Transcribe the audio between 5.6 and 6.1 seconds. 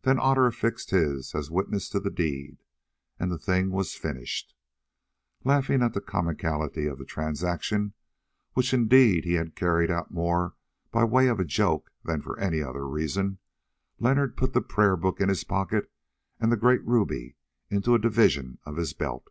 again at the